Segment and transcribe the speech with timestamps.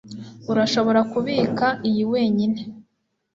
[0.51, 2.59] Urashobora kubika iyi wenyine.